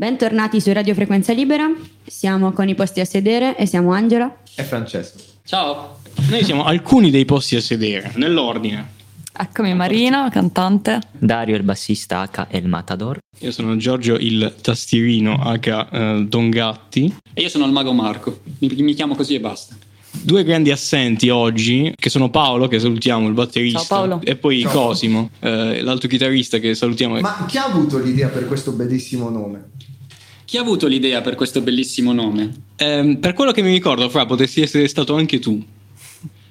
[0.00, 1.70] Bentornati su Radio Frequenza Libera,
[2.06, 5.18] siamo con i posti a sedere e siamo Angela e Francesco.
[5.44, 5.98] Ciao,
[6.30, 8.92] noi siamo alcuni dei posti a sedere, nell'ordine.
[9.30, 11.00] Eccomi Marina, cantante.
[11.18, 13.18] Dario il bassista H e il Matador.
[13.40, 17.14] Io sono Giorgio il tastierino H uh, Don Gatti.
[17.34, 19.76] E io sono il mago Marco, mi, mi chiamo così e basta.
[20.12, 24.20] Due grandi assenti oggi, che sono Paolo, che salutiamo, il batterista, Ciao Paolo.
[24.24, 24.72] e poi Ciao.
[24.72, 27.20] Cosimo, eh, l'altro chitarrista che salutiamo.
[27.20, 29.68] Ma chi ha avuto l'idea per questo bellissimo nome?
[30.50, 32.50] Chi ha avuto l'idea per questo bellissimo nome?
[32.74, 35.64] Eh, per quello che mi ricordo, Fra, potresti essere stato anche tu.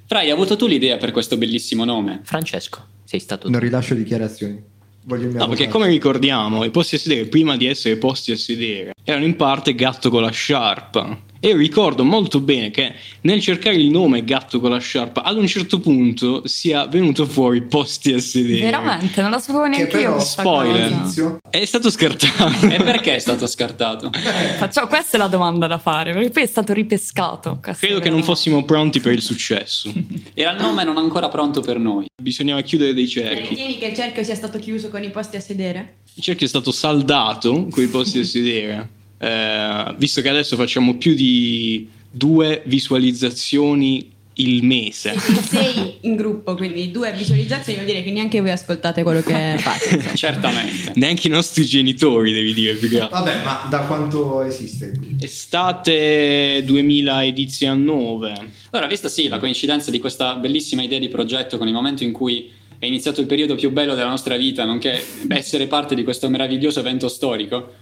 [0.05, 2.21] Fra, hai avuto tu l'idea per questo bellissimo nome?
[2.23, 3.65] Francesco, sei stato Non tu.
[3.65, 4.57] rilascio dichiarazioni.
[5.03, 8.31] Voglio il mio No, perché come ricordiamo, i posti a sedere, prima di essere posti
[8.31, 11.19] a sedere, erano in parte gatto con la sciarpa.
[11.41, 15.37] E io ricordo molto bene che nel cercare il nome gatto con la sciarpa, ad
[15.37, 18.59] un certo punto sia venuto fuori posti a sedere.
[18.59, 20.19] Veramente, non la sapevo Che neanche io.
[20.19, 21.39] spoiler.
[21.49, 22.67] È stato scartato.
[22.67, 24.11] E perché è stato scartato?
[24.57, 27.59] Facciamo, questa è la domanda da fare, perché poi è stato ripescato.
[27.61, 29.89] Credo che non fossimo pronti per il successo.
[30.33, 32.07] Era il nome non ancora pronto per noi.
[32.21, 33.49] Bisognava chiudere dei cerchi.
[33.49, 35.99] Ritieni che il cerchio sia stato chiuso con i posti a sedere?
[36.15, 38.97] Il cerchio è stato saldato con i posti a sedere.
[39.19, 45.17] Eh, visto che adesso facciamo più di due visualizzazioni il mese.
[45.19, 50.15] Sei in gruppo, quindi due visualizzazioni vuol dire che neanche voi ascoltate quello che fate.
[50.15, 50.93] Certamente.
[50.95, 53.19] Neanche i nostri genitori, devi dire, più che altro.
[53.19, 54.93] Vabbè, ma da quanto esiste?
[55.19, 58.33] Estate 2019.
[58.71, 62.13] Allora, vista sì la coincidenza di questa bellissima idea di progetto con il momento in
[62.13, 66.29] cui è iniziato il periodo più bello della nostra vita, nonché essere parte di questo
[66.29, 67.73] meraviglioso evento storico,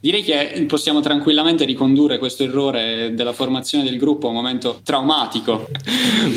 [0.00, 5.68] direi che possiamo tranquillamente ricondurre questo errore della formazione del gruppo a un momento traumatico.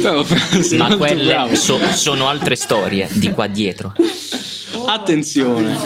[0.77, 3.93] Ma quelle so- sono altre storie di qua dietro.
[4.85, 5.77] Attenzione,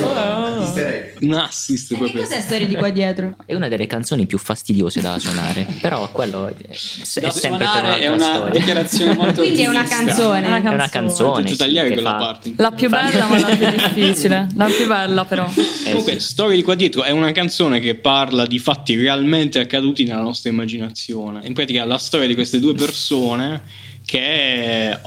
[0.64, 1.22] Easter egg.
[1.24, 2.22] un assist E che proprio.
[2.24, 3.36] cos'è storia di qua dietro?
[3.46, 7.68] È una delle canzoni più fastidiose da suonare, però quello è, è Da sempre per
[7.68, 8.60] suonare è una storia.
[8.60, 10.48] dichiarazione molto Quindi è una canzone.
[10.48, 11.56] Una È una canzone.
[11.56, 12.54] Tagliare quella fa- parte.
[12.58, 14.48] La più bella, ma la più difficile.
[14.56, 15.50] La più bella, però.
[15.56, 16.20] Eh, Comunque, sì.
[16.20, 20.50] Storia di qua dietro è una canzone che parla di fatti realmente accaduti nella nostra
[20.50, 21.42] immaginazione.
[21.46, 23.62] In pratica, la storia di queste due persone
[24.06, 24.98] che.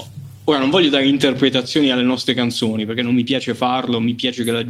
[0.48, 4.44] Ora non voglio dare interpretazioni alle nostre canzoni perché non mi piace farlo, mi piace
[4.44, 4.64] che la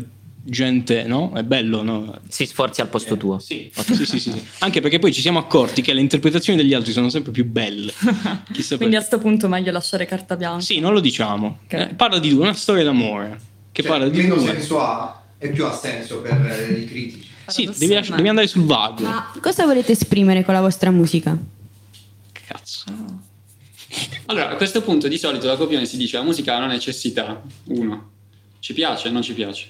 [0.48, 1.32] gente, no?
[1.34, 2.20] È bello, no?
[2.28, 3.38] Si sforzi al posto tuo.
[3.38, 4.46] Sì, sì, sì, sì, sì.
[4.60, 7.92] Anche perché poi ci siamo accorti che le interpretazioni degli altri sono sempre più belle.
[8.76, 10.60] Quindi a sto punto meglio lasciare carta bianca.
[10.60, 11.58] Sì, non lo diciamo.
[11.64, 11.72] Ok.
[11.72, 13.40] Eh, parla di due, una storia d'amore.
[13.72, 14.46] Che Cioè, parla di meno due.
[14.46, 17.28] senso ha e più ha senso per eh, i critici.
[17.46, 19.02] Sì, devi, lasci- devi andare sul vago.
[19.02, 21.36] Ma cosa volete esprimere con la vostra musica?
[22.46, 22.84] Cazzo.
[24.28, 27.40] Allora, a questo punto di solito da copione si dice la musica è una necessità.
[27.66, 28.10] Uno.
[28.58, 29.68] Ci piace o non ci piace?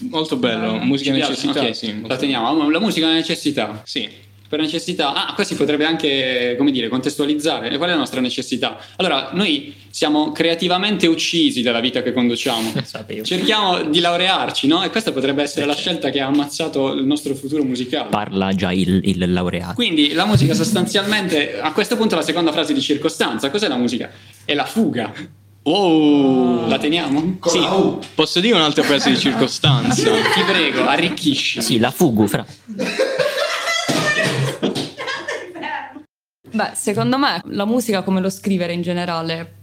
[0.00, 1.30] Molto bello, musica Ci piace?
[1.30, 2.02] necessità, Ok, sì.
[2.06, 2.70] La teniamo.
[2.70, 3.82] La musica è una necessità.
[3.84, 4.24] Sì.
[4.48, 7.68] Per necessità, ah, qua si potrebbe anche, come dire, contestualizzare.
[7.68, 8.78] E qual è la nostra necessità?
[8.94, 12.72] Allora, noi siamo creativamente uccisi dalla vita che conduciamo.
[13.24, 14.84] Cerchiamo di laurearci, no?
[14.84, 18.08] E questa potrebbe essere la scelta che ha ammazzato il nostro futuro musicale.
[18.08, 19.74] Parla già il, il laureato.
[19.74, 24.10] Quindi la musica sostanzialmente, a questo punto la seconda frase di circostanza, cos'è la musica?
[24.44, 25.12] È la fuga.
[25.68, 27.38] Oh, La teniamo?
[27.40, 27.60] Con sì.
[27.60, 27.98] la U.
[28.14, 30.12] Posso dire un'altra frase di circostanza?
[30.14, 31.60] Ti prego, arricchisci.
[31.60, 32.46] Sì, la fugu, fra.
[36.52, 39.54] Beh, secondo me la musica come lo scrivere in generale,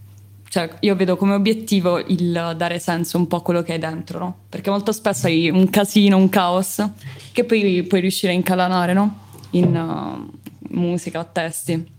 [0.49, 4.19] cioè io vedo come obiettivo il dare senso un po' a quello che hai dentro,
[4.19, 4.37] no?
[4.49, 6.85] Perché molto spesso hai un casino, un caos,
[7.31, 9.19] che poi puoi riuscire a incalanare, no?
[9.51, 10.29] In uh,
[10.75, 11.91] musica, a testi.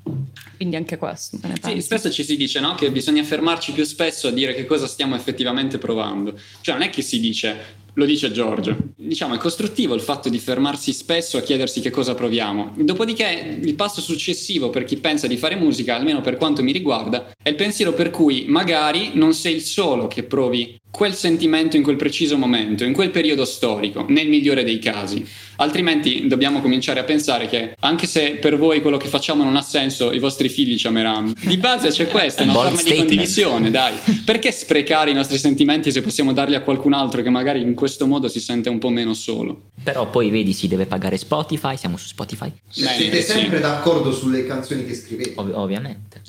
[0.57, 2.75] Quindi anche questo, Sì, spesso ci si dice no?
[2.75, 6.39] che bisogna fermarci più spesso a dire che cosa stiamo effettivamente provando.
[6.61, 10.39] Cioè, non è che si dice, lo dice Giorgio, diciamo è costruttivo il fatto di
[10.39, 12.75] fermarsi spesso a chiedersi che cosa proviamo.
[12.77, 17.31] Dopodiché, il passo successivo per chi pensa di fare musica, almeno per quanto mi riguarda,
[17.45, 21.83] è il pensiero per cui magari non sei il solo che provi quel sentimento in
[21.83, 25.27] quel preciso momento, in quel periodo storico, nel migliore dei casi.
[25.57, 29.61] Altrimenti dobbiamo cominciare a pensare che anche se per voi quello che facciamo non ha
[29.61, 31.35] senso, i vostri figli ci ameranno.
[31.39, 33.09] Di base c'è questa, una forma di statement.
[33.09, 33.95] condivisione, dai.
[34.25, 38.07] Perché sprecare i nostri sentimenti se possiamo darli a qualcun altro che magari in questo
[38.07, 39.73] modo si sente un po' meno solo?
[39.83, 43.33] Però poi vedi, si deve pagare Spotify, siamo su Spotify, Bene, Siete sì.
[43.33, 45.35] sempre d'accordo sulle canzoni che scrivete?
[45.37, 46.23] ov- ovviamente.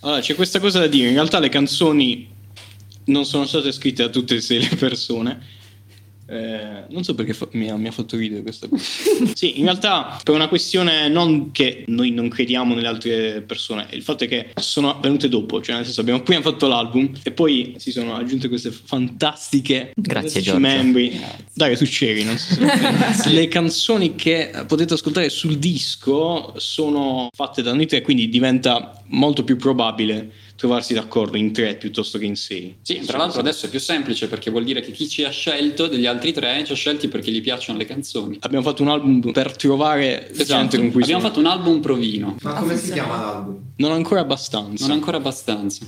[0.00, 1.08] Allora, c'è questa cosa da dire.
[1.08, 2.28] In realtà le canzoni
[3.04, 5.58] non sono state scritte da tutte e sei le persone.
[6.30, 8.84] Eh, non so perché fa- mi, ha, mi ha fatto ridere questa cosa.
[9.34, 14.02] sì, in realtà per una questione non che noi non crediamo nelle altre persone, il
[14.02, 17.74] fatto è che sono venute dopo, cioè nel senso abbiamo prima fatto l'album e poi
[17.78, 20.60] si sono aggiunte queste fantastiche Grazie, 13 Giorgio.
[20.60, 21.20] membri.
[21.52, 27.62] Dai, tu c'eri, non so se Le canzoni che potete ascoltare sul disco sono fatte
[27.62, 30.30] da noi tre, quindi diventa molto più probabile
[30.60, 32.76] trovarsi d'accordo in tre piuttosto che in sei.
[32.82, 35.86] Sì, tra l'altro adesso è più semplice perché vuol dire che chi ci ha scelto
[35.86, 38.36] degli altri tre ci ha scelti perché gli piacciono le canzoni.
[38.40, 42.36] Abbiamo fatto un album per trovare gente Esatto, con cui abbiamo fatto un album provino,
[42.42, 43.58] Ma come si chiama l'album?
[43.76, 44.86] Non ancora abbastanza.
[44.86, 45.86] non ancora abbastanza.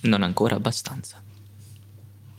[0.00, 1.22] Non ancora abbastanza.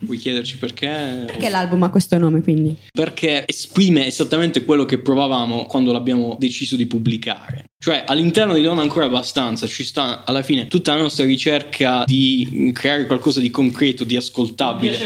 [0.03, 1.23] Vuoi chiederci perché?
[1.27, 2.75] Perché l'album ha questo nome, quindi?
[2.91, 7.65] Perché esprime esattamente quello che provavamo quando l'abbiamo deciso di pubblicare.
[7.77, 12.71] Cioè, all'interno di Non ancora abbastanza ci sta alla fine tutta la nostra ricerca di
[12.73, 14.97] creare qualcosa di concreto, di ascoltabile.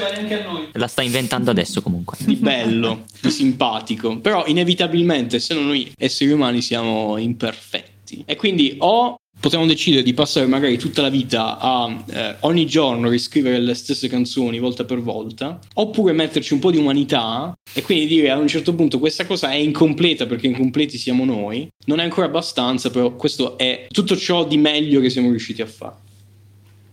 [0.74, 2.18] La sta inventando adesso comunque.
[2.20, 4.20] di bello, di simpatico.
[4.20, 8.24] Però inevitabilmente, se no noi esseri umani siamo imperfetti.
[8.26, 9.16] E quindi o
[9.46, 14.08] potremmo decidere di passare magari tutta la vita a eh, ogni giorno riscrivere le stesse
[14.08, 18.48] canzoni volta per volta, oppure metterci un po' di umanità e quindi dire a un
[18.48, 23.16] certo punto questa cosa è incompleta perché incompleti siamo noi, non è ancora abbastanza, però
[23.16, 25.94] questo è tutto ciò di meglio che siamo riusciti a fare.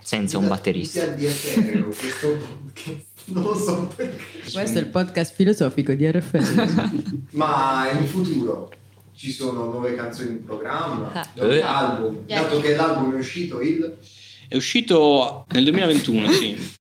[0.02, 1.04] Senza un batterista.
[1.04, 3.10] Sia di etereo, questo podcast.
[3.24, 4.50] Non lo so perché.
[4.52, 6.90] Questo è il podcast filosofico di RFL.
[7.30, 8.68] Ma in futuro
[9.22, 11.24] ci sono nuove canzoni in programma, Ah.
[11.34, 11.62] nuovi Eh.
[11.62, 12.26] album.
[12.26, 13.96] Dato che l'album è uscito il
[14.48, 16.74] È uscito nel 2021, sì.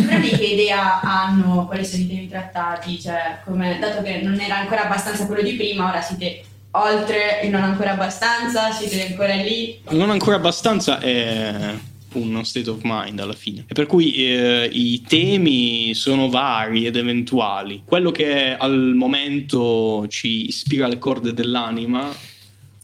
[0.00, 1.66] Brani che idea hanno?
[1.66, 2.98] Quali sono i temi trattati?
[2.98, 7.50] Cioè, come, dato che non era ancora abbastanza quello di prima, ora siete oltre il
[7.50, 9.78] non ancora abbastanza, siete ancora lì.
[9.90, 11.74] Non ancora abbastanza è
[12.14, 13.64] uno state of mind alla fine.
[13.68, 17.82] E per cui eh, i temi sono vari ed eventuali.
[17.84, 22.12] Quello che al momento ci ispira le corde dell'anima,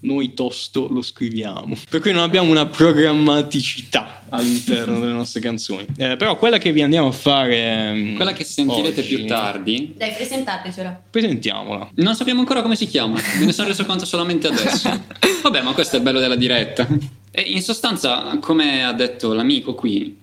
[0.02, 1.76] noi tosto lo scriviamo.
[1.88, 5.84] Per cui non abbiamo una programmaticità all'interno delle nostre canzoni.
[5.96, 7.92] Eh, però quella che vi andiamo a fare...
[7.92, 11.02] mm, Quella che sentirete oggi, più tardi, Dai, presentatecela.
[11.10, 11.90] Presentiamola.
[11.96, 14.88] non sappiamo ancora come si chiama, me ne sono reso conto solamente adesso.
[15.42, 16.86] Vabbè, ma questo è il bello della diretta.
[17.30, 20.16] E in sostanza, come ha detto l'amico qui,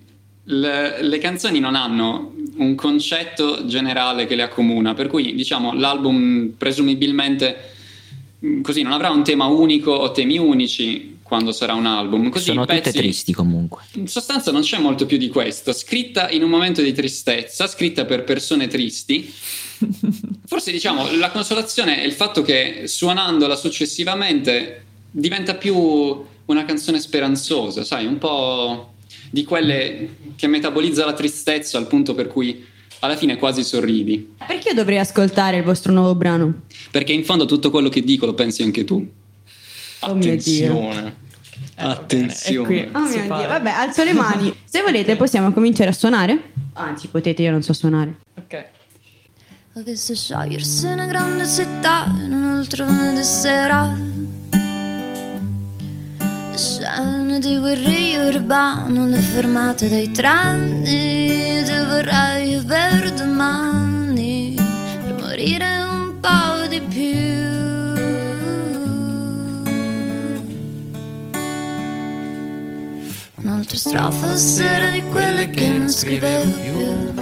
[0.44, 6.54] le, le canzoni non hanno un concetto generale che le accomuna, per cui diciamo l'album
[6.56, 7.72] presumibilmente
[8.38, 12.30] mh, così non avrà un tema unico o temi unici quando sarà un album.
[12.30, 13.82] Così Sono i tutte pezzi- tristi comunque.
[13.94, 15.72] in sostanza non c'è molto più di questo.
[15.72, 19.30] Scritta in un momento di tristezza, scritta per persone tristi.
[20.46, 27.84] Forse diciamo la consolazione è il fatto che suonandola successivamente diventa più una canzone speranzosa,
[27.84, 28.92] sai, un po'
[29.30, 32.64] di quelle che metabolizza la tristezza al punto per cui
[33.00, 34.34] alla fine quasi sorridi.
[34.46, 36.62] Perché io dovrei ascoltare il vostro nuovo brano?
[36.90, 39.06] Perché in fondo tutto quello che dico lo pensi anche tu.
[40.00, 40.90] Oh mio Dio.
[40.90, 41.16] Attenzione.
[41.76, 42.80] Attenzione.
[42.82, 43.22] E qui- Oh mio.
[43.22, 44.54] Dio, vabbè, alzo le mani.
[44.64, 46.52] Se volete possiamo cominciare a suonare.
[46.74, 48.16] Anzi, potete, io non so suonare.
[48.36, 48.64] Ok.
[49.84, 53.96] Visto sciogliersi una grande città in un'altra di sera.
[56.58, 61.62] Scene di guerriglia urbano, le fermate dei treni.
[61.62, 67.16] Ti vorrei avere domani per morire un po' di più.
[73.36, 77.14] Un'altra strofa sera di quelle che non scrivevo più.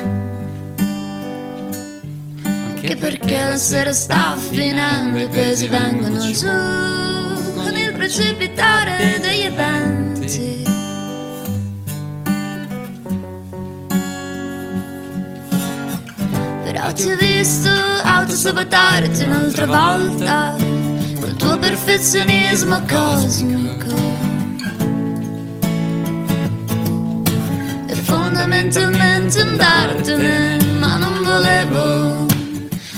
[2.43, 9.16] Anche perché la sera sta finendo, i pesi vengono giù con il precipitare
[9.47, 10.65] eventi.
[16.65, 17.71] Però ti ho visto
[18.03, 20.57] autosabotarti un'altra volta
[21.21, 23.95] col tuo perfezionismo cosmico.
[27.87, 32.27] E fondamentalmente andartene, ma non volevo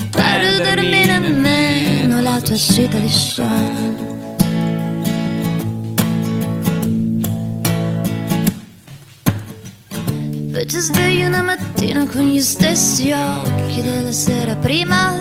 [0.09, 4.08] perdermi nemmeno la tua uscita di scena.
[10.69, 15.19] Ti svegli una mattina con gli stessi occhi della sera prima.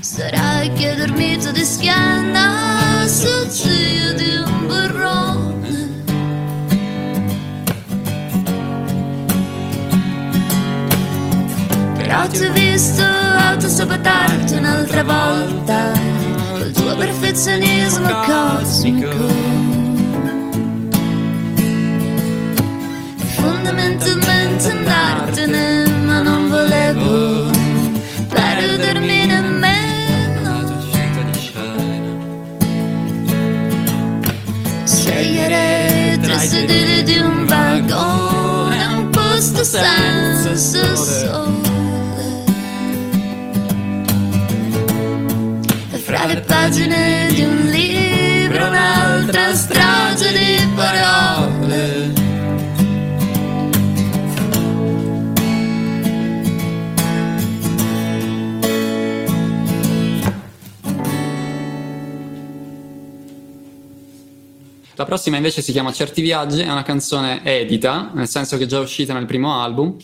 [0.00, 6.02] Sarai che hai dormito di schiena sul zio di un burrone.
[11.96, 15.92] Però ti ho visto autosabotarti un'altra volta
[16.52, 19.55] col tuo perfezionismo cosmico.
[24.64, 27.50] Andartene, ma non volevo
[28.26, 30.64] perdermi nemmeno
[34.84, 41.64] scegliere tra i sedili di un vagone un posto senza sole
[46.02, 47.05] fra le pagine
[65.06, 68.80] prossima invece si chiama Certi Viaggi, è una canzone edita, nel senso che è già
[68.80, 69.96] uscita nel primo album,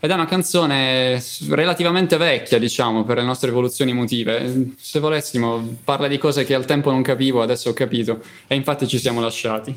[0.00, 4.74] ed è una canzone relativamente vecchia, diciamo, per le nostre evoluzioni emotive.
[4.78, 8.86] Se volessimo, parla di cose che al tempo non capivo, adesso ho capito, e infatti
[8.86, 9.76] ci siamo lasciati.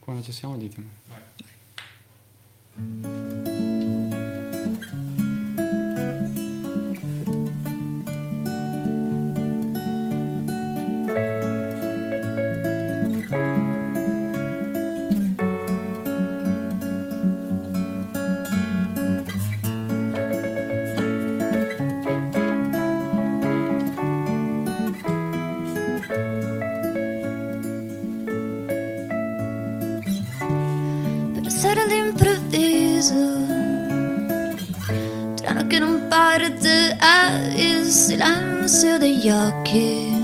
[0.00, 0.90] Quando ci siamo, ditemi.
[35.66, 40.14] Che non parte è il silenzio degli occhi.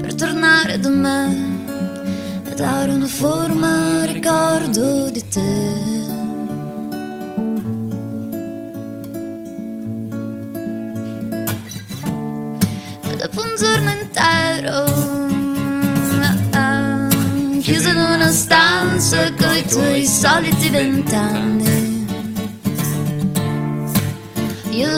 [0.00, 1.60] Per tornare da me
[2.44, 5.76] e dare una forma al ricordo di te.
[13.10, 14.84] E dopo un giorno intero
[16.52, 17.08] ah,
[17.60, 21.67] chiuso in una stanza con i tuoi soliti vent'anni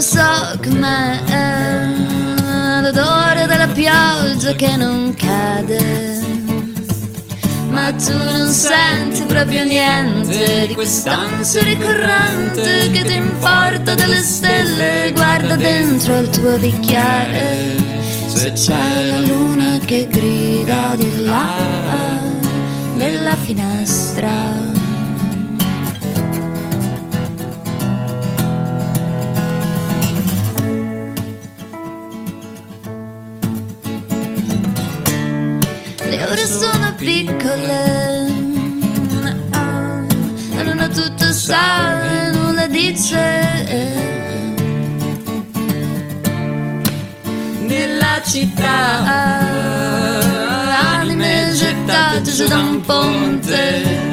[0.00, 1.20] io so com'è
[2.80, 6.18] l'odore della pioggia che non cade.
[7.68, 15.12] Ma tu non senti proprio niente di quest'ansia ricorrente che ti importa delle stelle.
[15.12, 17.76] Guarda dentro il tuo bicchiere.
[18.26, 22.18] Se c'è la luna che grida di là
[22.94, 24.69] nella finestra.
[37.00, 38.30] Piccole,
[39.52, 40.04] ah,
[40.54, 44.18] la luna tutto sa e nulla dice.
[47.66, 49.04] nella città
[50.98, 54.09] anime gettate giù da un ponte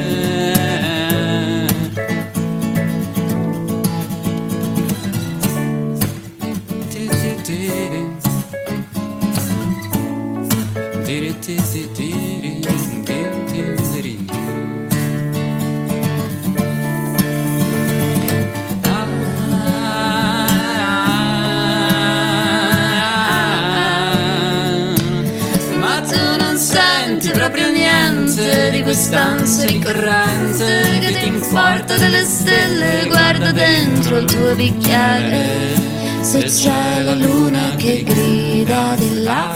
[28.98, 35.76] quest'ansia ricorrente che ti importa delle stelle guarda dentro il tuo bicchiere.
[36.20, 39.54] Se c'è la luna che grida di là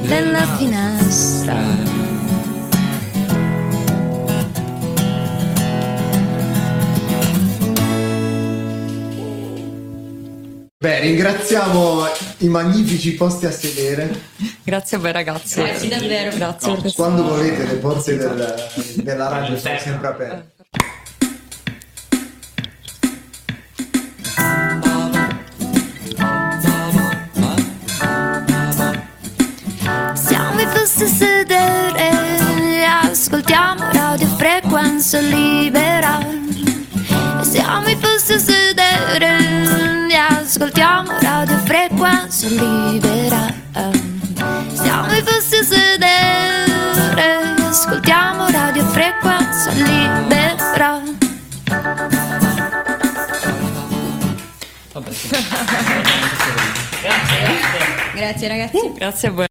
[0.00, 1.97] nella finestra
[10.80, 12.04] Beh, ringraziamo
[12.38, 14.16] i magnifici posti a sedere.
[14.62, 15.60] Grazie a voi ragazzi.
[15.60, 16.36] Grazie davvero.
[16.36, 17.02] Grazie questo.
[17.02, 18.54] Quando volete, le porte del-
[19.02, 20.56] della radio sono sempre aperte.
[30.14, 32.10] Siamo i posti a sedere,
[33.02, 36.18] ascoltiamo radio frequenza libera.
[37.42, 39.57] Siamo i posti a sedere,
[40.48, 43.52] ascoltiamo radio frequenza libera.
[44.72, 51.02] Siamo i posti a sedere, ascoltiamo radio frequenza libera.
[58.14, 58.92] Grazie ragazzi.
[58.94, 59.47] Grazie a voi.